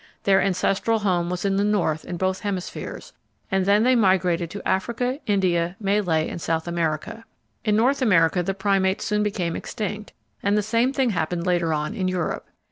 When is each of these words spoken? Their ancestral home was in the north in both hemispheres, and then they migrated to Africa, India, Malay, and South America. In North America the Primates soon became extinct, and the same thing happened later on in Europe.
Their 0.23 0.41
ancestral 0.41 0.97
home 0.97 1.29
was 1.29 1.45
in 1.45 1.57
the 1.57 1.63
north 1.63 2.05
in 2.05 2.17
both 2.17 2.39
hemispheres, 2.39 3.13
and 3.51 3.67
then 3.67 3.83
they 3.83 3.95
migrated 3.95 4.49
to 4.49 4.67
Africa, 4.67 5.19
India, 5.27 5.75
Malay, 5.79 6.27
and 6.27 6.41
South 6.41 6.67
America. 6.67 7.23
In 7.63 7.75
North 7.75 8.01
America 8.01 8.41
the 8.41 8.55
Primates 8.55 9.05
soon 9.05 9.21
became 9.21 9.55
extinct, 9.55 10.11
and 10.41 10.57
the 10.57 10.63
same 10.63 10.91
thing 10.91 11.11
happened 11.11 11.45
later 11.45 11.71
on 11.71 11.93
in 11.93 12.07
Europe. 12.07 12.47